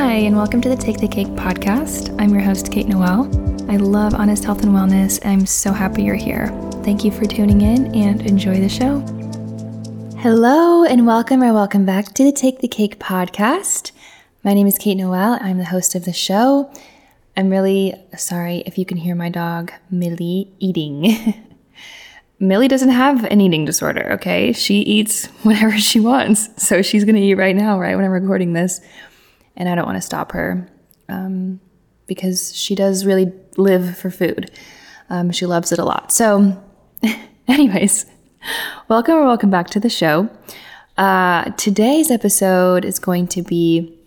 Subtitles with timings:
[0.00, 2.18] Hi, and welcome to the Take the Cake podcast.
[2.18, 3.26] I'm your host, Kate Noel.
[3.70, 5.20] I love honest health and wellness.
[5.26, 6.46] I'm so happy you're here.
[6.82, 9.00] Thank you for tuning in and enjoy the show.
[10.18, 13.92] Hello, and welcome or welcome back to the Take the Cake podcast.
[14.42, 15.38] My name is Kate Noel.
[15.38, 16.72] I'm the host of the show.
[17.36, 21.34] I'm really sorry if you can hear my dog, Millie, eating.
[22.38, 24.54] Millie doesn't have an eating disorder, okay?
[24.54, 26.48] She eats whatever she wants.
[26.56, 28.80] So she's gonna eat right now, right when I'm recording this.
[29.60, 30.66] And I don't wanna stop her
[31.10, 31.60] um,
[32.06, 34.50] because she does really live for food.
[35.10, 36.12] Um, she loves it a lot.
[36.12, 36.64] So,
[37.46, 38.06] anyways,
[38.88, 40.30] welcome or welcome back to the show.
[40.96, 43.98] Uh, today's episode is going to be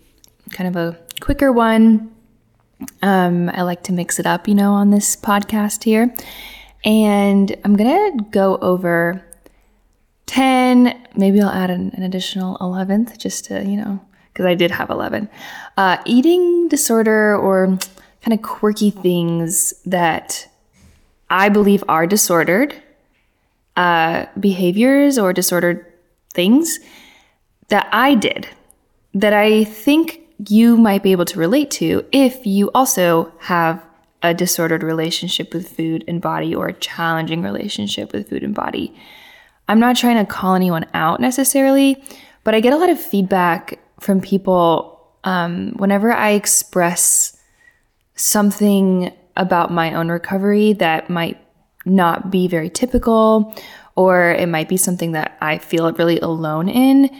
[0.50, 2.12] kind of a quicker one.
[3.00, 6.12] Um, I like to mix it up, you know, on this podcast here.
[6.84, 9.24] And I'm going to go over
[10.26, 14.00] 10, maybe I'll add an, an additional 11th just to, you know,
[14.34, 15.28] because I did have 11.
[15.76, 17.78] Uh, eating disorder or
[18.22, 20.48] kind of quirky things that
[21.30, 22.74] I believe are disordered,
[23.76, 25.86] uh, behaviors or disordered
[26.32, 26.80] things
[27.68, 28.48] that I did
[29.14, 33.84] that I think you might be able to relate to if you also have
[34.22, 38.92] a disordered relationship with food and body or a challenging relationship with food and body.
[39.68, 42.02] I'm not trying to call anyone out necessarily,
[42.42, 47.36] but I get a lot of feedback from people um, whenever I express
[48.14, 51.40] something about my own recovery that might
[51.86, 53.54] not be very typical,
[53.96, 57.10] or it might be something that I feel really alone in.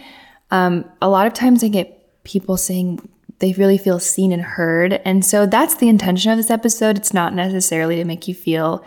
[0.51, 4.93] Um, a lot of times I get people saying, they really feel seen and heard.
[5.03, 6.97] And so that's the intention of this episode.
[6.97, 8.85] It's not necessarily to make you feel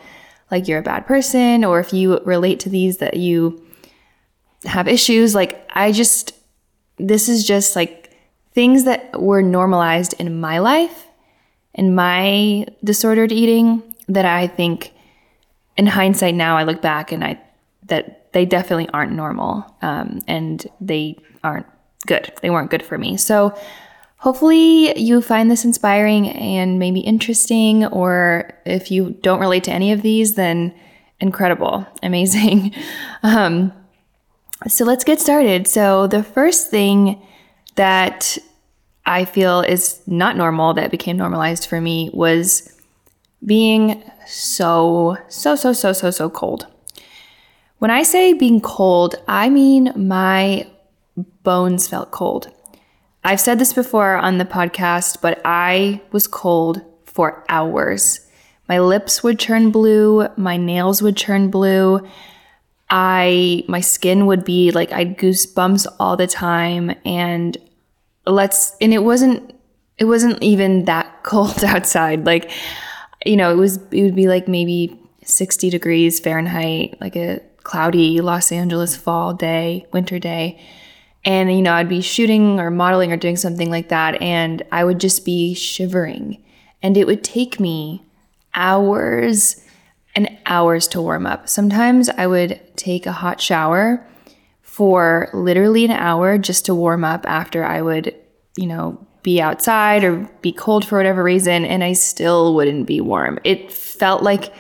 [0.50, 3.66] like you're a bad person or if you relate to these that you
[4.64, 5.34] have issues.
[5.34, 6.32] Like, I just,
[6.98, 8.10] this is just like
[8.52, 11.06] things that were normalized in my life,
[11.74, 14.92] in my disordered eating, that I think
[15.76, 17.40] in hindsight now I look back and I,
[17.86, 21.66] that they definitely aren't normal um, and they aren't
[22.06, 22.32] good.
[22.42, 23.16] They weren't good for me.
[23.16, 23.56] So,
[24.18, 29.92] Hopefully, you find this inspiring and maybe interesting, or if you don't relate to any
[29.92, 30.74] of these, then
[31.20, 32.74] incredible, amazing.
[33.22, 33.72] Um,
[34.66, 35.68] so, let's get started.
[35.68, 37.22] So, the first thing
[37.76, 38.36] that
[39.06, 42.74] I feel is not normal that became normalized for me was
[43.44, 46.66] being so, so, so, so, so, so cold.
[47.78, 50.66] When I say being cold, I mean my
[51.42, 52.50] bones felt cold.
[53.24, 58.20] I've said this before on the podcast, but I was cold for hours.
[58.68, 62.06] My lips would turn blue, my nails would turn blue.
[62.90, 67.56] I my skin would be like I'd goosebumps all the time and
[68.26, 69.54] let's and it wasn't
[69.98, 72.26] it wasn't even that cold outside.
[72.26, 72.50] Like
[73.26, 78.20] you know, it was it would be like maybe 60 degrees Fahrenheit, like a cloudy
[78.20, 80.58] Los Angeles fall day, winter day
[81.24, 84.82] and, you know, I'd be shooting or modeling or doing something like that, and I
[84.82, 86.42] would just be shivering.
[86.82, 88.02] And it would take me
[88.54, 89.62] hours
[90.18, 91.48] and hours to warm up.
[91.48, 94.04] Sometimes I would take a hot shower
[94.62, 98.16] for literally an hour just to warm up after I would,
[98.56, 103.00] you know, be outside or be cold for whatever reason, and I still wouldn't be
[103.00, 103.38] warm.
[103.44, 104.52] It felt like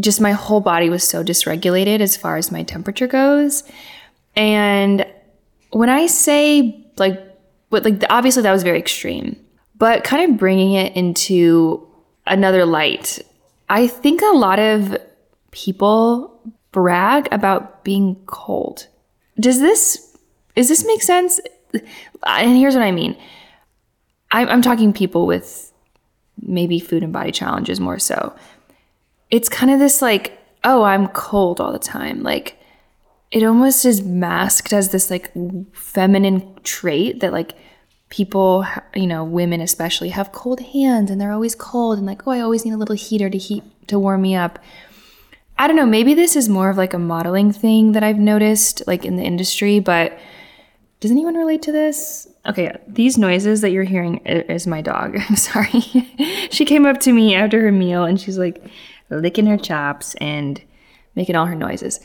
[0.00, 3.64] just my whole body was so dysregulated as far as my temperature goes.
[4.36, 5.06] And
[5.70, 7.20] when I say like,
[7.68, 9.36] but like obviously that was very extreme,
[9.76, 11.86] but kind of bringing it into
[12.26, 13.18] another light.
[13.72, 14.98] I think a lot of
[15.50, 16.38] people
[16.72, 18.86] brag about being cold.
[19.40, 20.14] Does this
[20.54, 21.40] does this make sense?
[22.22, 23.16] And here's what I mean.
[24.30, 25.72] I'm, I'm talking people with
[26.42, 28.36] maybe food and body challenges more so.
[29.30, 32.22] It's kind of this like, oh, I'm cold all the time.
[32.22, 32.58] Like,
[33.30, 35.32] it almost is masked as this like
[35.72, 37.54] feminine trait that like
[38.12, 42.30] people you know women especially have cold hands and they're always cold and like oh
[42.30, 44.58] i always need a little heater to heat to warm me up
[45.58, 48.82] i don't know maybe this is more of like a modeling thing that i've noticed
[48.86, 50.18] like in the industry but
[51.00, 55.36] does anyone relate to this okay these noises that you're hearing is my dog i'm
[55.36, 55.80] sorry
[56.50, 58.62] she came up to me after her meal and she's like
[59.08, 60.60] licking her chops and
[61.14, 61.98] making all her noises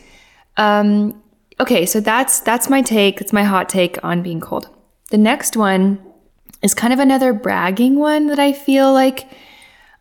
[0.58, 1.22] um,
[1.60, 3.22] okay, so that's that's my take.
[3.22, 4.70] It's my hot take on being cold.
[5.10, 6.00] The next one
[6.62, 9.30] is kind of another bragging one that I feel like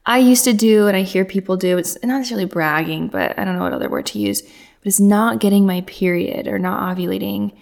[0.05, 1.79] I used to do and I hear people do.
[1.79, 4.43] It's not necessarily bragging, but I don't know what other word to use.
[4.43, 7.53] But it's not getting my period or not ovulating.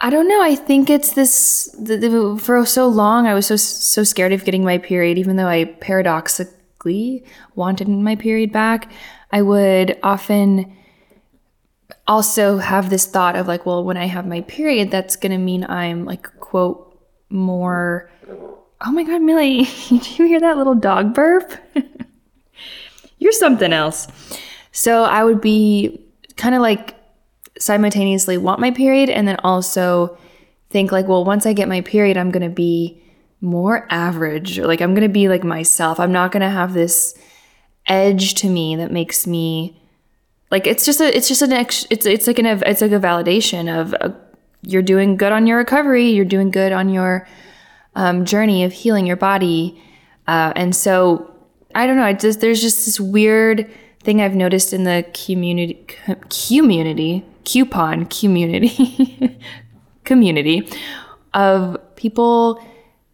[0.00, 0.42] I don't know.
[0.42, 1.74] I think it's this.
[1.78, 5.36] The, the, for so long, I was so so scared of getting my period, even
[5.36, 7.24] though I paradoxically
[7.54, 8.90] wanted my period back.
[9.30, 10.74] I would often
[12.06, 15.64] also have this thought of like, well, when I have my period, that's gonna mean
[15.64, 16.98] I'm like quote
[17.28, 18.10] more.
[18.82, 21.52] Oh my God, Millie, did you hear that little dog burp?
[23.18, 24.08] You're something else.
[24.72, 26.00] So I would be
[26.36, 26.94] kind of like
[27.58, 30.16] simultaneously want my period and then also
[30.70, 33.02] think like, well, once I get my period, I'm going to be
[33.40, 36.00] more average or like I'm going to be like myself.
[36.00, 37.14] I'm not going to have this
[37.86, 39.79] edge to me that makes me
[40.50, 43.00] like it's just a it's just an ex, it's it's like an it's like a
[43.00, 44.14] validation of a,
[44.62, 47.26] you're doing good on your recovery, you're doing good on your
[47.94, 49.80] um, journey of healing your body,
[50.26, 51.34] uh, and so
[51.74, 52.04] I don't know.
[52.04, 53.70] I just there's just this weird
[54.02, 55.86] thing I've noticed in the community
[56.46, 59.38] community coupon community
[60.04, 60.68] community
[61.32, 62.62] of people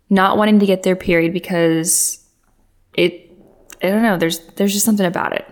[0.08, 2.24] not wanting to get their period because
[2.94, 3.30] it
[3.82, 5.46] I don't know, there's there's just something about it.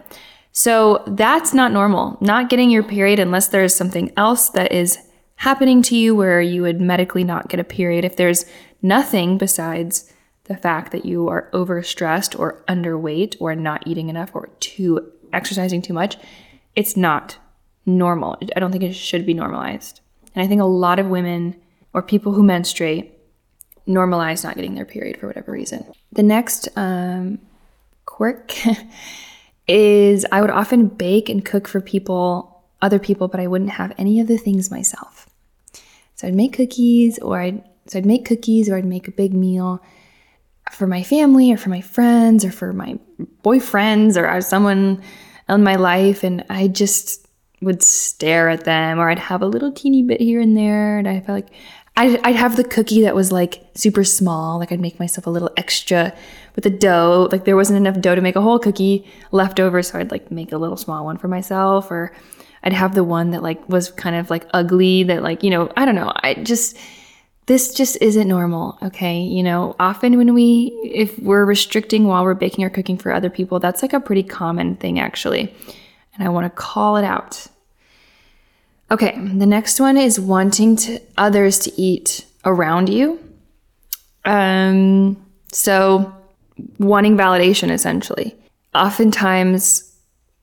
[0.57, 2.17] So that's not normal.
[2.21, 4.99] Not getting your period unless there is something else that is
[5.37, 8.47] happening to you where you would medically not get a period if there's
[8.81, 10.13] nothing besides
[10.45, 15.83] the fact that you are overstressed or underweight or not eating enough or too exercising
[15.83, 16.17] too much,
[16.77, 17.37] it's not
[17.85, 18.39] normal.
[18.55, 20.01] I don't think it should be normalized.
[20.37, 21.61] And I think a lot of women
[21.93, 23.11] or people who menstruate
[23.89, 25.85] normalize not getting their period for whatever reason.
[26.13, 27.41] The next um,
[28.07, 28.53] quirk
[29.67, 33.93] is I would often bake and cook for people, other people, but I wouldn't have
[33.97, 35.29] any of the things myself.
[36.15, 39.35] So I'd make cookies or I'd so I'd make cookies or I'd make a big
[39.35, 39.83] meal
[40.73, 42.99] for my family or for my friends or for my
[43.43, 45.03] boyfriends or uh, someone
[45.49, 47.27] in my life and I just
[47.61, 51.07] would stare at them or I'd have a little teeny bit here and there and
[51.07, 51.51] I felt like
[51.97, 55.31] I'd, I'd have the cookie that was like super small like I'd make myself a
[55.31, 56.15] little extra
[56.55, 59.83] with the dough like there wasn't enough dough to make a whole cookie left over
[59.83, 62.15] so I'd like make a little small one for myself or
[62.63, 65.71] I'd have the one that like was kind of like ugly that like you know
[65.77, 66.77] I don't know I just
[67.47, 72.35] this just isn't normal okay you know often when we if we're restricting while we're
[72.35, 75.55] baking or cooking for other people that's like a pretty common thing actually
[76.15, 77.49] and I want to call it out
[78.91, 83.19] Okay, the next one is wanting to others to eat around you.
[84.25, 86.15] Um, so
[86.79, 88.37] wanting validation essentially.
[88.75, 89.93] Oftentimes,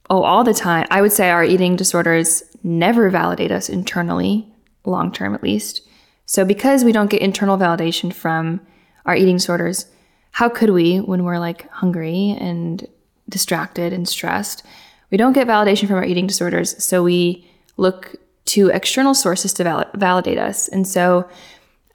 [0.10, 4.48] oh, all the time, I would say our eating disorders never validate us internally,
[4.86, 5.82] long term at least.
[6.26, 8.62] So because we don't get internal validation from
[9.06, 9.86] our eating disorders,
[10.32, 12.88] how could we when we're like hungry and
[13.28, 14.64] distracted and stressed?
[15.10, 18.16] We don't get validation from our eating disorders, so we look
[18.46, 20.68] to external sources to val- validate us.
[20.70, 21.30] And so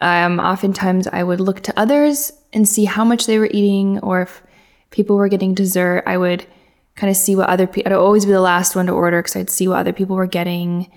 [0.00, 4.22] um, oftentimes I would look to others and see how much they were eating, or
[4.22, 4.42] if
[4.90, 6.46] people were getting dessert, I would
[6.94, 9.36] kind of see what other people, I'd always be the last one to order because
[9.36, 10.90] I'd see what other people were getting.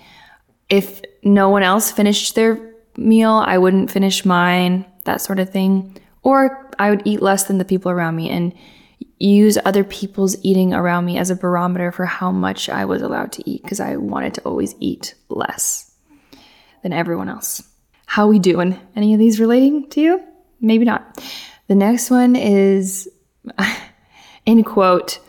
[0.70, 5.98] If no one else finished their meal, I wouldn't finish mine, that sort of thing.
[6.22, 8.30] Or I would eat less than the people around me.
[8.30, 8.54] And
[9.20, 13.34] use other people's eating around me as a barometer for how much I was allowed
[13.34, 15.92] to eat because I wanted to always eat less
[16.84, 17.69] than everyone else.
[18.10, 18.80] How we doing?
[18.96, 20.24] Any of these relating to you?
[20.60, 21.24] Maybe not.
[21.68, 23.08] The next one is
[24.46, 25.20] in quote,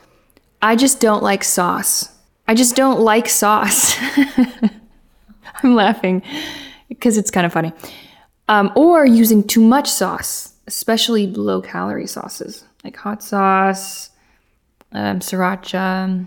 [0.62, 2.10] I just don't like sauce.
[2.48, 3.94] I just don't like sauce.
[5.62, 6.22] I'm laughing
[6.88, 7.74] because it's kind of funny.
[8.48, 14.08] Um, or using too much sauce, especially low calorie sauces like hot sauce,
[14.92, 16.26] um, sriracha.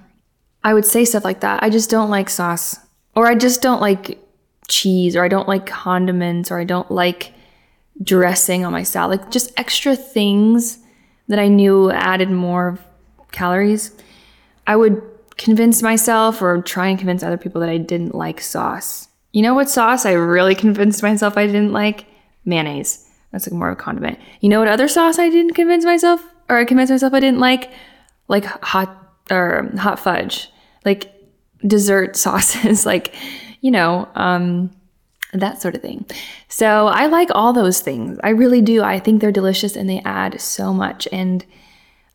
[0.63, 1.63] I would say stuff like that.
[1.63, 2.77] I just don't like sauce,
[3.15, 4.22] or I just don't like
[4.67, 7.33] cheese, or I don't like condiments, or I don't like
[8.01, 9.21] dressing on my salad.
[9.21, 10.79] Like just extra things
[11.27, 12.77] that I knew added more
[13.31, 13.91] calories.
[14.67, 15.01] I would
[15.37, 19.07] convince myself or try and convince other people that I didn't like sauce.
[19.31, 22.05] You know what sauce I really convinced myself I didn't like?
[22.45, 23.09] Mayonnaise.
[23.31, 24.19] That's like more of a condiment.
[24.41, 27.39] You know what other sauce I didn't convince myself or I convinced myself I didn't
[27.39, 27.71] like
[28.27, 28.95] like hot
[29.31, 30.49] or hot fudge,
[30.85, 31.11] like
[31.65, 33.15] dessert sauces, like
[33.63, 34.69] you know, um,
[35.31, 36.05] that sort of thing.
[36.49, 38.19] So I like all those things.
[38.21, 38.83] I really do.
[38.83, 41.07] I think they're delicious and they add so much.
[41.13, 41.45] And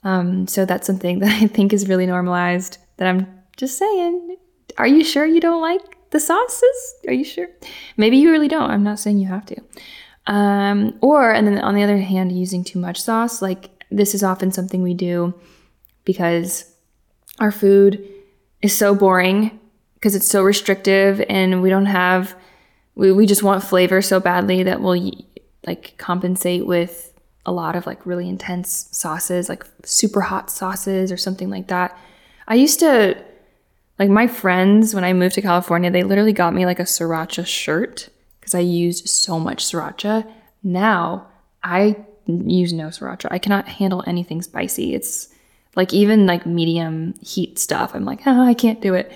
[0.05, 2.77] um, so that's something that I think is really normalized.
[2.99, 3.27] That I'm
[3.57, 4.37] just saying.
[4.77, 6.95] Are you sure you don't like the sauces?
[7.09, 7.49] Are you sure?
[7.97, 8.71] Maybe you really don't.
[8.71, 9.57] I'm not saying you have to.
[10.27, 14.23] Um, or, and then on the other hand, using too much sauce, like this is
[14.23, 15.33] often something we do
[16.05, 16.71] because
[17.41, 18.07] our food
[18.61, 19.58] is so boring
[19.99, 22.37] because it's so restrictive and we don't have
[22.95, 25.11] we, we just want flavor so badly that we'll
[25.67, 27.13] like compensate with
[27.47, 31.97] a lot of like really intense sauces, like super hot sauces or something like that.
[32.47, 33.17] I used to
[33.99, 37.47] like my friends when I moved to California, they literally got me like a sriracha
[37.47, 38.09] shirt
[38.41, 40.31] because I used so much sriracha.
[40.63, 41.27] Now
[41.63, 43.29] I use no sriracha.
[43.31, 44.95] I cannot handle anything spicy.
[44.95, 45.29] It's
[45.77, 47.95] like even like medium heat stuff.
[47.95, 49.13] I'm like, oh, I can't do it.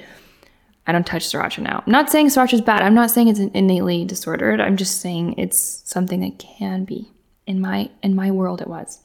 [0.86, 1.82] I don't touch sriracha now.
[1.86, 2.82] I'm not saying sriracha is bad.
[2.82, 4.60] I'm not saying it's innately disordered.
[4.60, 7.10] I'm just saying it's something that can be.
[7.46, 9.00] In my in my world, it was.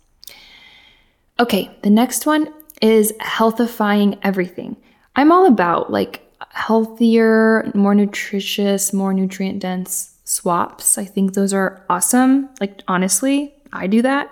[1.39, 4.77] Okay, the next one is healthifying everything.
[5.15, 10.98] I'm all about like healthier, more nutritious, more nutrient dense swaps.
[10.98, 12.50] I think those are awesome.
[12.60, 14.29] Like honestly, I do that.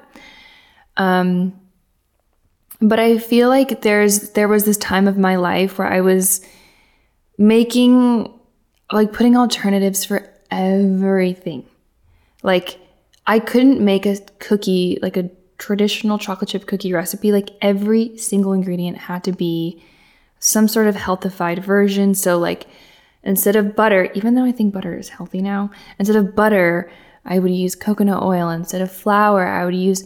[0.97, 1.59] Um
[2.81, 6.45] but I feel like there's there was this time of my life where I was
[7.37, 8.31] making
[8.91, 11.65] like putting alternatives for everything.
[12.43, 12.79] Like
[13.27, 17.31] I couldn't make a cookie like a traditional chocolate chip cookie recipe.
[17.31, 19.83] Like every single ingredient had to be
[20.39, 22.13] some sort of healthified version.
[22.13, 22.67] So, like,
[23.23, 26.91] instead of butter, even though I think butter is healthy now, instead of butter,
[27.25, 28.49] I would use coconut oil.
[28.49, 30.03] Instead of flour, I would use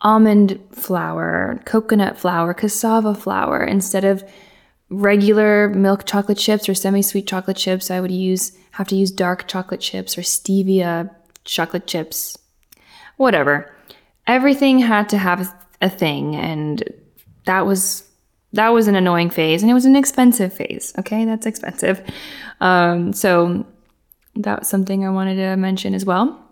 [0.00, 3.64] almond flour, coconut flour, cassava flour.
[3.64, 4.22] Instead of
[4.90, 9.48] regular milk chocolate chips or semi-sweet chocolate chips, I would use have to use dark
[9.48, 11.10] chocolate chips or stevia
[11.44, 12.38] chocolate chips.
[13.16, 13.74] Whatever.
[14.26, 16.82] Everything had to have a thing and
[17.44, 18.04] that was
[18.52, 20.94] that was an annoying phase and it was an expensive phase.
[20.98, 22.02] Okay, that's expensive.
[22.60, 23.66] Um, so
[24.36, 26.44] that was something I wanted to mention as well.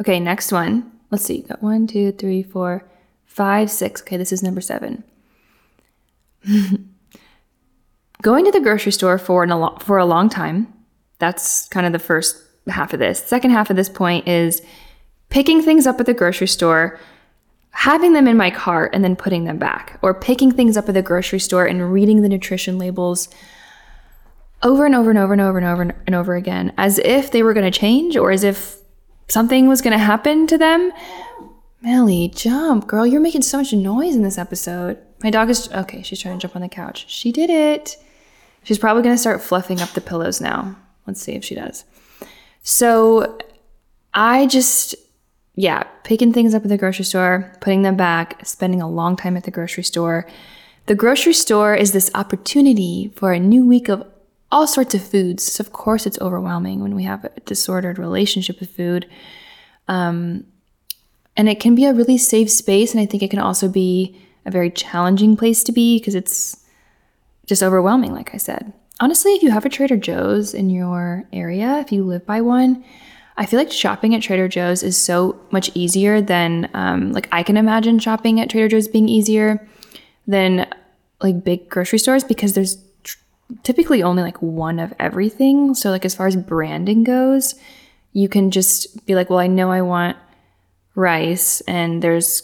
[0.00, 0.92] Okay, next one.
[1.10, 1.42] Let's see.
[1.42, 2.88] Got one, two, three, four,
[3.26, 4.00] five, six.
[4.02, 5.04] Okay, this is number seven.
[8.22, 10.72] Going to the grocery store for an, for a long time.
[11.18, 13.22] That's kind of the first half of this.
[13.22, 14.60] Second half of this point is
[15.28, 16.98] picking things up at the grocery store
[17.78, 20.94] having them in my cart and then putting them back, or picking things up at
[20.94, 23.28] the grocery store and reading the nutrition labels
[24.64, 27.42] over and over and over and over and over and over again, as if they
[27.42, 28.78] were going to change or as if
[29.28, 30.90] something was going to happen to them.
[31.80, 33.06] Millie, jump, girl.
[33.06, 34.98] You're making so much noise in this episode.
[35.22, 36.02] My dog is okay.
[36.02, 37.06] She's trying to jump on the couch.
[37.08, 37.96] She did it.
[38.62, 40.76] She's probably going to start fluffing up the pillows now.
[41.06, 41.84] Let's see if she does.
[42.62, 43.38] So
[44.14, 44.94] I just
[45.58, 49.36] yeah, picking things up at the grocery store, putting them back, spending a long time
[49.36, 50.24] at the grocery store.
[50.86, 54.06] The grocery store is this opportunity for a new week of
[54.52, 55.42] all sorts of foods.
[55.42, 59.08] So of course, it's overwhelming when we have a disordered relationship with food.
[59.88, 60.44] Um,
[61.36, 62.92] and it can be a really safe space.
[62.92, 64.16] And I think it can also be
[64.48, 66.56] a very challenging place to be because it's
[67.46, 68.72] just overwhelming, like I said.
[68.98, 72.84] Honestly, if you have a Trader Joe's in your area, if you live by one,
[73.36, 77.44] I feel like shopping at Trader Joe's is so much easier than um, like I
[77.44, 79.68] can imagine shopping at Trader Joe's being easier
[80.26, 80.66] than
[81.22, 83.18] like big grocery stores because there's tr-
[83.62, 85.74] typically only like one of everything.
[85.74, 87.54] So like as far as branding goes,
[88.12, 90.16] you can just be like, well, I know I want
[90.96, 92.42] rice, and there's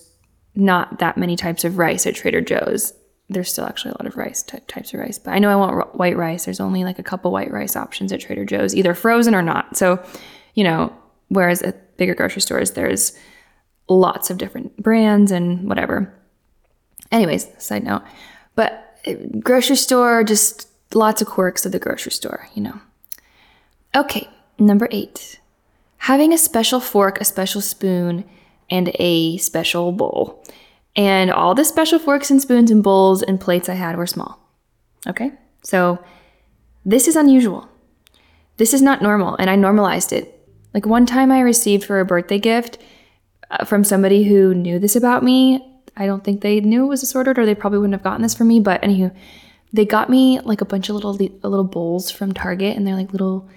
[0.55, 2.93] not that many types of rice at Trader Joe's.
[3.29, 5.73] There's still actually a lot of rice types of rice, but I know I want
[5.73, 6.45] r- white rice.
[6.45, 9.77] There's only like a couple white rice options at Trader Joe's, either frozen or not.
[9.77, 10.05] So
[10.55, 10.93] you know,
[11.29, 13.17] whereas at bigger grocery stores, there's
[13.89, 16.13] lots of different brands and whatever.
[17.13, 18.03] Anyways, side note.
[18.55, 22.81] But uh, grocery store, just lots of quirks of the grocery store, you know.
[23.95, 25.41] Okay, number eight.
[25.99, 28.25] Having a special fork, a special spoon,
[28.71, 30.45] and a special bowl.
[30.97, 34.39] And all the special forks and spoons and bowls and plates I had were small.
[35.07, 35.33] Okay?
[35.63, 35.99] So
[36.85, 37.69] this is unusual.
[38.57, 40.31] This is not normal, and I normalized it.
[40.73, 42.79] Like one time I received for a birthday gift
[43.51, 45.65] uh, from somebody who knew this about me.
[45.97, 48.35] I don't think they knew it was disordered or they probably wouldn't have gotten this
[48.35, 49.15] for me, but anywho,
[49.73, 53.13] they got me like a bunch of little little bowls from Target and they're like
[53.13, 53.49] little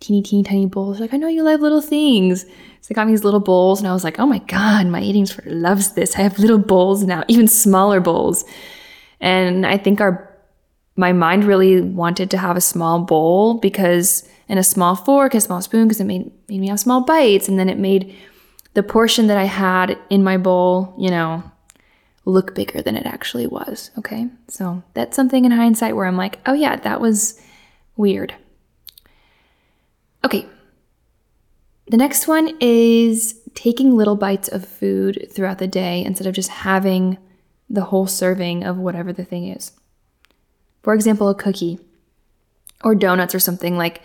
[0.00, 0.98] teeny teeny tiny bowls.
[0.98, 2.42] Like, I know you love little things.
[2.42, 5.02] So they got me these little bowls and I was like, oh my God, my
[5.02, 6.16] eating disorder loves this.
[6.16, 8.44] I have little bowls now, even smaller bowls.
[9.20, 10.26] And I think our
[10.96, 15.40] my mind really wanted to have a small bowl because and a small fork, a
[15.40, 17.48] small spoon, because it made, made me have small bites.
[17.48, 18.14] And then it made
[18.74, 21.42] the portion that I had in my bowl, you know,
[22.24, 23.90] look bigger than it actually was.
[23.96, 24.28] Okay.
[24.48, 27.40] So that's something in hindsight where I'm like, oh yeah, that was
[27.96, 28.34] weird.
[30.24, 30.46] Okay.
[31.88, 36.50] The next one is taking little bites of food throughout the day instead of just
[36.50, 37.18] having
[37.68, 39.72] the whole serving of whatever the thing is.
[40.82, 41.78] For example, a cookie
[42.82, 44.02] or donuts or something like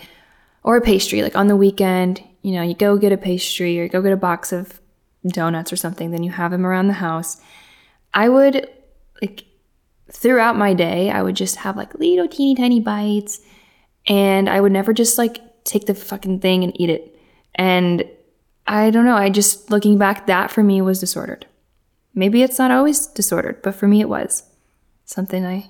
[0.64, 1.22] or a pastry.
[1.22, 4.18] Like on the weekend, you know, you go get a pastry or go get a
[4.18, 4.82] box of
[5.28, 7.40] donuts or something, then you have them around the house.
[8.14, 8.68] I would
[9.22, 9.46] like
[10.12, 13.42] throughout my day, I would just have like little teeny tiny bites
[14.08, 17.20] and I would never just like take the fucking thing and eat it.
[17.56, 18.06] And
[18.66, 21.46] I don't know, I just looking back, that for me was disordered.
[22.14, 24.44] Maybe it's not always disordered, but for me it was.
[25.04, 25.70] Something I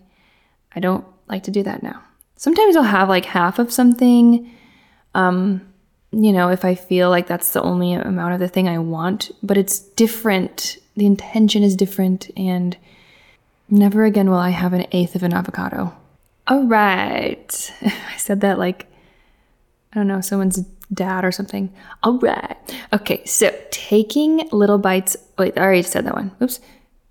[0.75, 2.04] I don't like to do that now.
[2.36, 4.52] Sometimes I'll have like half of something
[5.16, 5.62] um
[6.12, 9.32] you know, if I feel like that's the only amount of the thing I want,
[9.44, 10.78] but it's different.
[10.96, 12.78] The intention is different and
[13.70, 15.94] never again will I have an eighth of an avocado.
[16.48, 17.74] All right.
[17.82, 18.88] I said that like
[19.96, 20.58] I don't know, someone's
[20.94, 21.74] dad or something.
[22.04, 22.58] All right.
[22.92, 25.16] Okay, so taking little bites.
[25.38, 26.32] Wait, I already said that one.
[26.42, 26.60] Oops.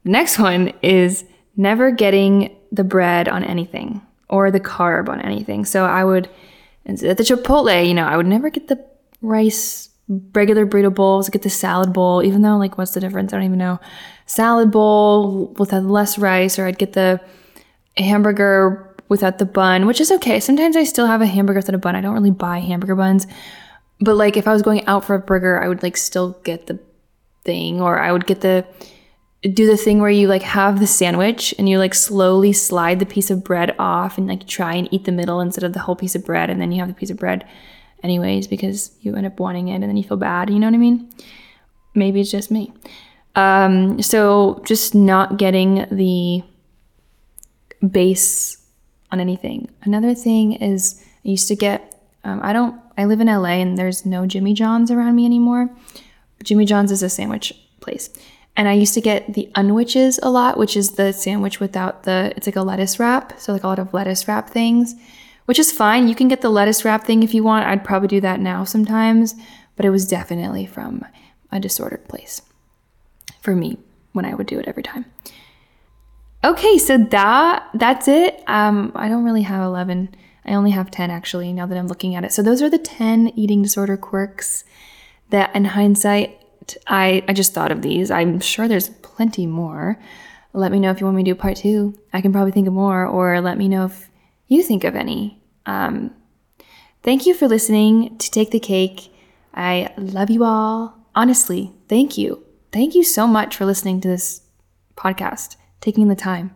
[0.05, 1.25] Next one is
[1.57, 5.65] never getting the bread on anything or the carb on anything.
[5.65, 6.29] So I would,
[6.87, 8.85] at the Chipotle, you know, I would never get the
[9.23, 9.89] rice,
[10.35, 13.33] regular burrito bowls, get the salad bowl, even though, like, what's the difference?
[13.33, 13.81] I don't even know.
[14.27, 17.21] Salad bowl with less rice, or I'd get the
[17.97, 20.41] hamburger without the bun, which is okay.
[20.41, 21.95] Sometimes I still have a hamburger without a bun.
[21.95, 23.29] I don't really buy hamburger buns.
[24.01, 26.67] But like if I was going out for a burger, I would like still get
[26.67, 26.81] the
[27.45, 28.67] thing or I would get the
[29.43, 33.07] do the thing where you like have the sandwich and you like slowly slide the
[33.07, 35.95] piece of bread off and like try and eat the middle instead of the whole
[35.95, 37.47] piece of bread and then you have the piece of bread
[38.03, 40.75] anyways because you end up wanting it and then you feel bad, you know what
[40.75, 41.11] I mean?
[41.95, 42.73] Maybe it's just me.
[43.37, 46.43] Um, so just not getting the
[47.87, 48.64] base
[49.15, 49.71] on anything.
[49.83, 53.79] Another thing is I used to get, um, I don't, I live in LA and
[53.79, 55.71] there's no Jimmy John's around me anymore.
[56.43, 58.11] Jimmy John's is a sandwich place.
[58.57, 62.33] And I used to get the Unwiches a lot, which is the sandwich without the,
[62.37, 63.39] it's like a lettuce wrap.
[63.41, 64.95] So like a lot of lettuce wrap things,
[65.47, 66.09] which is fine.
[66.09, 67.67] You can get the lettuce wrap thing if you want.
[67.67, 69.35] I'd probably do that now sometimes,
[69.77, 71.05] but it was definitely from
[71.53, 72.43] a disordered place
[73.41, 73.79] for me
[74.13, 75.07] when I would do it every time.
[76.45, 78.43] Okay, so that that's it.
[78.47, 80.15] Um, I don't really have 11.
[80.45, 82.33] I only have 10 actually now that I'm looking at it.
[82.33, 84.65] So those are the 10 eating disorder quirks
[85.31, 86.39] that in hindsight
[86.87, 88.11] I I just thought of these.
[88.11, 89.99] I'm sure there's plenty more.
[90.53, 91.95] Let me know if you want me to do part 2.
[92.13, 94.11] I can probably think of more or let me know if
[94.47, 95.41] you think of any.
[95.65, 96.15] Um,
[97.03, 99.11] thank you for listening to Take the Cake.
[99.55, 101.09] I love you all.
[101.15, 102.45] Honestly, thank you.
[102.71, 104.43] Thank you so much for listening to this
[104.95, 106.55] podcast taking the time.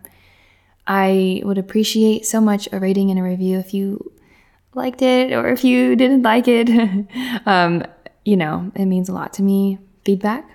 [0.87, 4.13] I would appreciate so much a rating and a review if you
[4.75, 6.71] liked it or if you didn't like it.
[7.47, 7.85] um,
[8.25, 9.79] you know, it means a lot to me.
[10.05, 10.49] Feedback.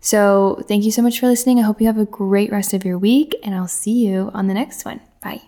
[0.00, 1.58] So, thank you so much for listening.
[1.58, 4.46] I hope you have a great rest of your week, and I'll see you on
[4.46, 5.00] the next one.
[5.22, 5.47] Bye.